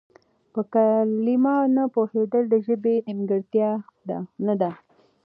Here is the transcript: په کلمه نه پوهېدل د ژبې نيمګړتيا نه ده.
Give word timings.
په 0.53 0.61
کلمه 0.73 1.55
نه 1.75 1.83
پوهېدل 1.93 2.43
د 2.49 2.55
ژبې 2.65 2.95
نيمګړتيا 3.07 3.69
نه 4.45 4.53
ده. 4.61 4.69